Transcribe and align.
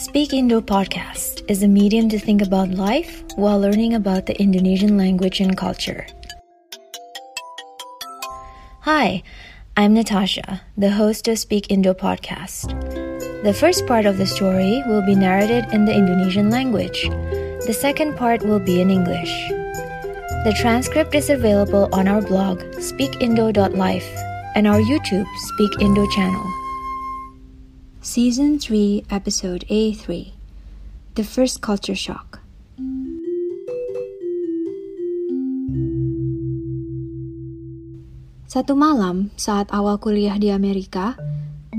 Speak 0.00 0.32
Indo 0.32 0.62
podcast 0.62 1.44
is 1.46 1.62
a 1.62 1.68
medium 1.68 2.08
to 2.08 2.18
think 2.18 2.40
about 2.40 2.70
life 2.70 3.22
while 3.36 3.60
learning 3.60 3.92
about 3.92 4.24
the 4.24 4.40
Indonesian 4.40 4.96
language 4.96 5.40
and 5.40 5.54
culture. 5.54 6.06
Hi, 8.80 9.22
I'm 9.76 9.92
Natasha, 9.92 10.62
the 10.78 10.90
host 10.90 11.28
of 11.28 11.38
Speak 11.38 11.70
Indo 11.70 11.92
podcast. 11.92 12.72
The 13.44 13.52
first 13.52 13.86
part 13.86 14.06
of 14.06 14.16
the 14.16 14.24
story 14.24 14.82
will 14.86 15.04
be 15.04 15.14
narrated 15.14 15.66
in 15.70 15.84
the 15.84 15.94
Indonesian 15.94 16.48
language. 16.48 17.10
The 17.66 17.76
second 17.78 18.16
part 18.16 18.42
will 18.42 18.58
be 18.58 18.80
in 18.80 18.88
English. 18.88 19.50
The 20.48 20.56
transcript 20.58 21.14
is 21.14 21.28
available 21.28 21.90
on 21.92 22.08
our 22.08 22.22
blog, 22.22 22.60
speakindo.life, 22.80 24.08
and 24.54 24.66
our 24.66 24.80
YouTube, 24.80 25.28
Speak 25.36 25.82
Indo 25.82 26.08
channel. 26.08 26.59
Season 28.00 28.56
3, 28.56 29.12
Episode 29.12 29.68
A3 29.68 30.32
The 31.20 31.20
First 31.20 31.60
Culture 31.60 31.92
Shock. 31.92 32.40
Satu 38.48 38.72
malam, 38.72 39.28
saat 39.36 39.68
awal 39.68 40.00
kuliah 40.00 40.40
di 40.40 40.48
Amerika, 40.48 41.12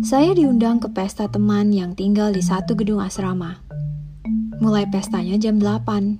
saya 0.00 0.32
diundang 0.32 0.80
ke 0.80 0.88
pesta 0.88 1.28
teman 1.28 1.76
yang 1.76 1.92
tinggal 1.92 2.32
di 2.32 2.40
satu 2.40 2.72
gedung 2.72 3.04
asrama. 3.04 3.60
Mulai 4.56 4.88
pestanya 4.88 5.36
jam 5.36 5.60
8. 5.60 6.16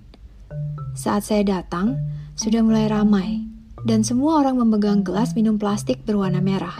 Saat 0.92 1.24
saya 1.24 1.40
datang, 1.40 1.96
sudah 2.36 2.60
mulai 2.60 2.92
ramai, 2.92 3.48
dan 3.88 4.04
semua 4.04 4.44
orang 4.44 4.60
memegang 4.60 5.00
gelas 5.00 5.32
minum 5.32 5.56
plastik 5.56 6.04
berwarna 6.04 6.44
merah. 6.44 6.76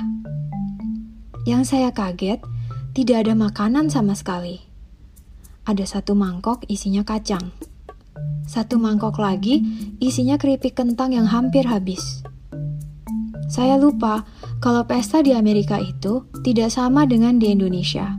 Yang 1.48 1.72
saya 1.72 1.96
kaget, 1.96 2.44
tidak 2.96 3.28
ada 3.28 3.36
makanan 3.36 3.92
sama 3.92 4.16
sekali. 4.16 4.64
Ada 5.68 5.84
satu 5.84 6.16
mangkok 6.16 6.64
isinya 6.64 7.04
kacang. 7.04 7.52
Satu 8.48 8.80
mangkok 8.80 9.20
lagi 9.20 9.60
isinya 10.00 10.40
keripik 10.40 10.80
kentang 10.80 11.12
yang 11.12 11.28
hampir 11.28 11.68
habis. 11.68 12.24
Saya 13.52 13.76
lupa 13.76 14.24
kalau 14.64 14.88
pesta 14.88 15.20
di 15.20 15.36
Amerika 15.36 15.76
itu 15.76 16.24
tidak 16.40 16.72
sama 16.72 17.04
dengan 17.04 17.36
di 17.36 17.52
Indonesia. 17.52 18.16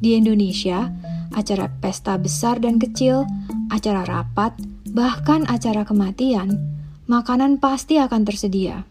Di 0.00 0.16
Indonesia, 0.16 0.88
acara 1.36 1.68
pesta 1.68 2.16
besar 2.16 2.64
dan 2.64 2.80
kecil, 2.80 3.28
acara 3.68 4.08
rapat, 4.08 4.56
bahkan 4.96 5.44
acara 5.44 5.84
kematian, 5.84 6.56
makanan 7.04 7.60
pasti 7.60 8.00
akan 8.00 8.24
tersedia. 8.24 8.88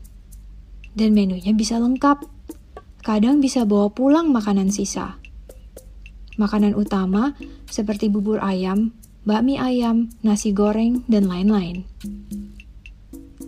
Dan 0.94 1.18
menunya 1.18 1.50
bisa 1.50 1.82
lengkap. 1.82 2.43
Kadang 3.04 3.44
bisa 3.44 3.68
bawa 3.68 3.92
pulang 3.92 4.32
makanan 4.32 4.72
sisa. 4.72 5.20
Makanan 6.40 6.72
utama 6.72 7.36
seperti 7.68 8.08
bubur 8.08 8.40
ayam, 8.40 8.96
bakmi 9.28 9.60
ayam, 9.60 10.08
nasi 10.24 10.56
goreng, 10.56 11.04
dan 11.12 11.28
lain-lain. 11.28 11.84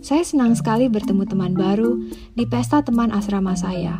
Saya 0.04 0.22
senang 0.28 0.52
sekali 0.60 0.92
bertemu 0.92 1.24
teman 1.24 1.56
baru 1.56 1.96
di 2.36 2.44
pesta 2.44 2.84
teman 2.84 3.08
asrama 3.10 3.56
saya. 3.56 3.96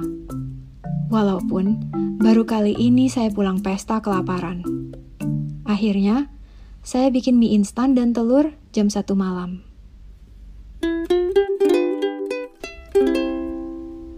Walaupun 1.09 1.89
baru 2.21 2.45
kali 2.45 2.77
ini 2.77 3.09
saya 3.09 3.33
pulang 3.33 3.65
pesta 3.65 4.05
kelaparan. 4.05 4.61
Akhirnya, 5.65 6.29
saya 6.85 7.09
bikin 7.09 7.41
mie 7.41 7.57
instan 7.57 7.97
dan 7.97 8.13
telur 8.13 8.53
jam 8.77 8.93
satu 8.93 9.17
malam. 9.17 9.65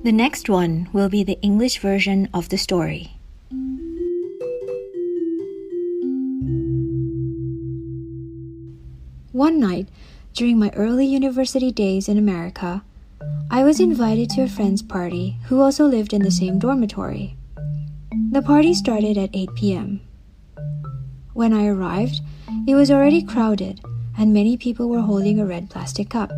The 0.05 0.13
next 0.13 0.49
one 0.49 0.89
will 0.93 1.09
be 1.09 1.25
the 1.25 1.41
English 1.43 1.81
version 1.81 2.29
of 2.33 2.49
the 2.49 2.59
story. 2.59 3.19
One 9.33 9.61
night, 9.61 9.89
During 10.39 10.61
my 10.61 10.71
early 10.77 11.05
university 11.05 11.73
days 11.73 12.09
in 12.09 12.17
America, 12.17 12.85
I 13.51 13.65
was 13.65 13.81
invited 13.81 14.31
to 14.31 14.43
a 14.43 14.49
friend's 14.49 14.83
party 14.83 15.37
who 15.47 15.61
also 15.61 15.85
lived 15.85 16.13
in 16.13 16.23
the 16.23 16.31
same 16.31 16.61
dormitory. 16.61 17.35
The 18.31 18.43
party 18.43 18.73
started 18.73 19.19
at 19.19 19.35
8 19.35 19.49
p.m. 19.57 20.01
When 21.33 21.53
I 21.53 21.67
arrived, 21.67 22.21
it 22.69 22.77
was 22.77 22.89
already 22.89 23.21
crowded 23.21 23.81
and 24.17 24.33
many 24.33 24.57
people 24.57 24.89
were 24.89 25.01
holding 25.01 25.41
a 25.41 25.45
red 25.45 25.71
plastic 25.71 26.11
cup. 26.11 26.31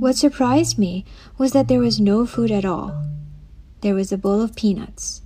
What 0.00 0.16
surprised 0.16 0.78
me 0.78 1.04
was 1.36 1.52
that 1.52 1.68
there 1.68 1.78
was 1.78 2.00
no 2.00 2.24
food 2.24 2.50
at 2.50 2.64
all. 2.64 3.04
There 3.82 3.94
was 3.94 4.10
a 4.10 4.16
bowl 4.16 4.40
of 4.40 4.56
peanuts. 4.56 5.20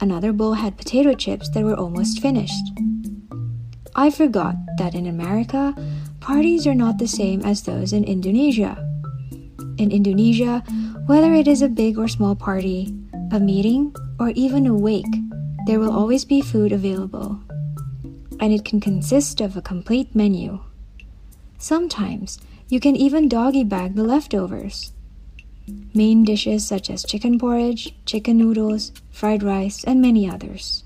Another 0.00 0.32
bowl 0.32 0.54
had 0.54 0.78
potato 0.78 1.12
chips 1.12 1.50
that 1.50 1.62
were 1.62 1.76
almost 1.76 2.22
finished. 2.22 2.72
I 3.94 4.08
forgot 4.08 4.56
that 4.78 4.94
in 4.94 5.06
America, 5.06 5.76
parties 6.20 6.66
are 6.66 6.74
not 6.74 6.96
the 6.96 7.06
same 7.06 7.42
as 7.42 7.64
those 7.64 7.92
in 7.92 8.04
Indonesia. 8.04 8.80
In 9.76 9.92
Indonesia, 9.92 10.64
whether 11.04 11.34
it 11.34 11.46
is 11.46 11.60
a 11.60 11.68
big 11.68 11.98
or 11.98 12.08
small 12.08 12.34
party, 12.34 12.96
a 13.32 13.38
meeting, 13.38 13.94
or 14.18 14.30
even 14.30 14.66
a 14.66 14.72
wake, 14.72 15.04
there 15.66 15.78
will 15.78 15.92
always 15.92 16.24
be 16.24 16.40
food 16.40 16.72
available. 16.72 17.38
And 18.40 18.50
it 18.54 18.64
can 18.64 18.80
consist 18.80 19.42
of 19.42 19.58
a 19.58 19.62
complete 19.62 20.16
menu. 20.16 20.60
Sometimes, 21.58 22.40
you 22.68 22.80
can 22.80 22.96
even 22.96 23.28
doggy 23.28 23.64
bag 23.64 23.94
the 23.94 24.04
leftovers. 24.04 24.92
Main 25.94 26.24
dishes 26.24 26.66
such 26.66 26.90
as 26.90 27.04
chicken 27.04 27.38
porridge, 27.38 27.94
chicken 28.04 28.36
noodles, 28.38 28.92
fried 29.10 29.42
rice, 29.42 29.84
and 29.84 30.00
many 30.00 30.28
others. 30.28 30.84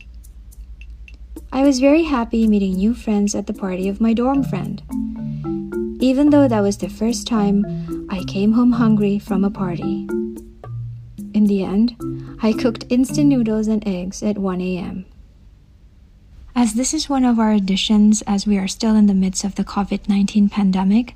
I 1.53 1.63
was 1.63 1.81
very 1.81 2.05
happy 2.05 2.47
meeting 2.47 2.75
new 2.75 2.95
friends 2.95 3.35
at 3.35 3.47
the 3.47 3.53
party 3.53 3.89
of 3.89 4.01
my 4.01 4.15
dorm 4.15 4.43
friend 4.45 4.83
even 6.01 6.31
though 6.31 6.49
that 6.49 6.63
was 6.63 6.79
the 6.79 6.89
first 6.89 7.27
time 7.27 8.07
I 8.09 8.25
came 8.25 8.53
home 8.53 8.73
hungry 8.73 9.19
from 9.19 9.45
a 9.45 9.51
party. 9.51 10.09
In 11.35 11.45
the 11.47 11.63
end, 11.63 11.95
I 12.43 12.55
cooked 12.55 12.87
instant 12.89 13.29
noodles 13.29 13.69
and 13.69 13.87
eggs 13.87 14.23
at 14.23 14.39
1 14.39 14.61
a.m. 14.63 15.05
As 16.57 16.75
this 16.75 16.93
is 16.93 17.09
one 17.09 17.25
of 17.25 17.39
our 17.39 17.53
editions 17.53 18.23
as 18.27 18.45
we 18.45 18.59
are 18.59 18.67
still 18.67 18.97
in 18.97 19.07
the 19.07 19.15
midst 19.15 19.45
of 19.45 19.55
the 19.55 19.65
COVID 19.65 20.09
19 20.09 20.49
pandemic, 20.49 21.15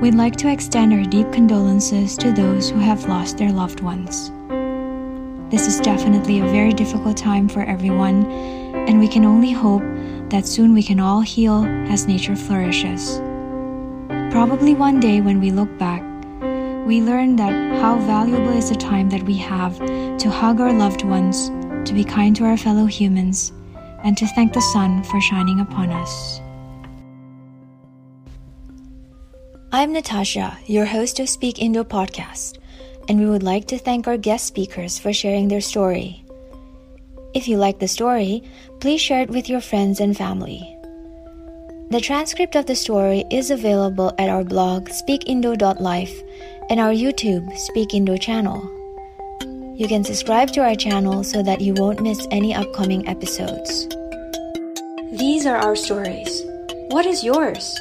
we'd 0.00 0.14
like 0.14 0.36
to 0.36 0.50
extend 0.50 0.92
our 0.92 1.02
deep 1.02 1.30
condolences 1.32 2.16
to 2.18 2.32
those 2.32 2.70
who 2.70 2.78
have 2.78 3.08
lost 3.08 3.36
their 3.36 3.50
loved 3.50 3.80
ones. 3.80 4.30
This 5.50 5.66
is 5.66 5.80
definitely 5.80 6.38
a 6.38 6.46
very 6.46 6.72
difficult 6.72 7.16
time 7.16 7.48
for 7.48 7.62
everyone, 7.62 8.24
and 8.86 9.00
we 9.00 9.08
can 9.08 9.24
only 9.24 9.50
hope 9.50 9.82
that 10.30 10.46
soon 10.46 10.72
we 10.72 10.84
can 10.84 11.00
all 11.00 11.20
heal 11.20 11.64
as 11.90 12.06
nature 12.06 12.36
flourishes. 12.36 13.18
Probably 14.30 14.74
one 14.74 15.00
day 15.00 15.20
when 15.20 15.40
we 15.40 15.50
look 15.50 15.76
back, 15.78 16.02
we 16.86 17.02
learn 17.02 17.34
that 17.36 17.80
how 17.80 17.98
valuable 17.98 18.56
is 18.56 18.68
the 18.68 18.76
time 18.76 19.10
that 19.10 19.24
we 19.24 19.36
have 19.36 19.76
to 20.18 20.30
hug 20.30 20.60
our 20.60 20.72
loved 20.72 21.02
ones, 21.02 21.48
to 21.88 21.92
be 21.92 22.04
kind 22.04 22.36
to 22.36 22.44
our 22.44 22.56
fellow 22.56 22.86
humans, 22.86 23.52
and 24.04 24.16
to 24.16 24.26
thank 24.28 24.52
the 24.52 24.60
sun 24.60 25.02
for 25.04 25.20
shining 25.20 25.60
upon 25.60 25.90
us. 25.90 26.40
I'm 29.72 29.92
Natasha, 29.92 30.58
your 30.66 30.84
host 30.84 31.20
of 31.20 31.28
Speak 31.28 31.60
Indo 31.60 31.84
podcast, 31.84 32.58
and 33.08 33.20
we 33.20 33.26
would 33.26 33.44
like 33.44 33.68
to 33.68 33.78
thank 33.78 34.08
our 34.08 34.16
guest 34.16 34.46
speakers 34.46 34.98
for 34.98 35.12
sharing 35.12 35.48
their 35.48 35.60
story. 35.60 36.24
If 37.34 37.46
you 37.46 37.56
like 37.56 37.78
the 37.78 37.86
story, 37.86 38.42
please 38.80 39.00
share 39.00 39.22
it 39.22 39.30
with 39.30 39.48
your 39.48 39.60
friends 39.60 40.00
and 40.00 40.16
family. 40.16 40.76
The 41.90 42.00
transcript 42.00 42.56
of 42.56 42.66
the 42.66 42.74
story 42.74 43.24
is 43.30 43.50
available 43.50 44.12
at 44.18 44.28
our 44.28 44.44
blog 44.44 44.88
speakindo.life 44.88 46.22
and 46.68 46.80
our 46.80 46.92
YouTube 46.92 47.56
Speak 47.56 47.94
Indo 47.94 48.16
channel. 48.16 48.68
You 49.76 49.88
can 49.88 50.04
subscribe 50.04 50.50
to 50.52 50.60
our 50.60 50.74
channel 50.74 51.24
so 51.24 51.42
that 51.42 51.60
you 51.60 51.74
won't 51.74 52.02
miss 52.02 52.26
any 52.30 52.54
upcoming 52.54 53.08
episodes. 53.08 53.88
These 55.12 55.44
are 55.44 55.56
our 55.56 55.74
stories. 55.74 56.42
What 56.90 57.04
is 57.04 57.24
yours? 57.24 57.80